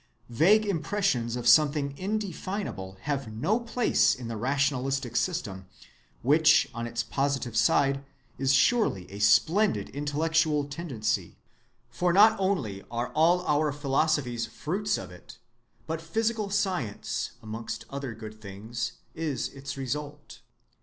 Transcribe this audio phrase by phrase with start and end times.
[0.29, 5.67] Vague impressions of something indefinable have no place in the rationalistic system,
[6.23, 8.03] which on its positive side
[8.39, 11.37] is surely a splendid intellectual tendency,
[11.87, 15.37] for not only are all our philosophies fruits of it,
[15.85, 20.39] but physical science (amongst other good things) is its result.